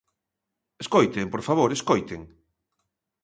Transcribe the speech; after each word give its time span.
Escoiten, 0.83 1.25
por 1.33 1.41
favor, 1.47 1.69
escoiten. 1.71 2.21